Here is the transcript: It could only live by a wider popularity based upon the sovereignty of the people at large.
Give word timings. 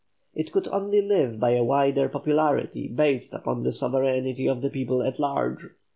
It 0.33 0.51
could 0.51 0.67
only 0.69 0.99
live 0.99 1.39
by 1.39 1.51
a 1.51 1.63
wider 1.63 2.09
popularity 2.09 2.87
based 2.87 3.35
upon 3.35 3.61
the 3.61 3.71
sovereignty 3.71 4.47
of 4.49 4.63
the 4.63 4.69
people 4.71 5.03
at 5.03 5.19
large. 5.19 5.63